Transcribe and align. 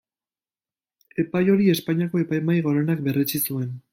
Epai 1.23 1.43
hori 1.55 1.69
Espainiako 1.75 2.23
Epaimahai 2.25 2.65
Gorenak 2.69 3.07
berretsi 3.09 3.45
zuen. 3.47 3.71